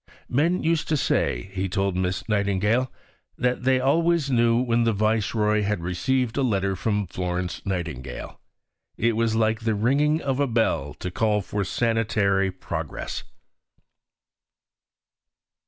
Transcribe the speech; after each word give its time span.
"Men 0.29 0.63
used 0.63 0.87
to 0.87 0.97
say," 0.97 1.51
he 1.53 1.69
told 1.69 1.95
Miss 1.95 2.27
Nightingale, 2.27 2.91
"that 3.37 3.65
they 3.65 3.79
always 3.79 4.31
knew 4.31 4.59
when 4.59 4.83
the 4.83 4.93
Viceroy 4.93 5.61
had 5.61 5.83
received 5.83 6.37
a 6.37 6.41
letter 6.41 6.75
from 6.75 7.05
Florence 7.05 7.63
Nightingale: 7.67 8.41
it 8.97 9.15
was 9.15 9.35
like 9.35 9.59
the 9.59 9.75
ringing 9.75 10.19
of 10.19 10.39
a 10.39 10.47
bell 10.47 10.95
to 10.95 11.11
call 11.11 11.41
for 11.43 11.63
sanitary 11.63 12.49
progress." 12.49 13.23